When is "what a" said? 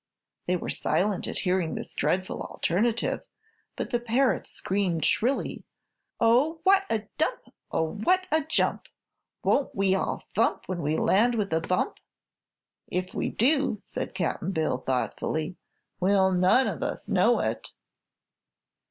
6.63-7.03, 7.83-8.43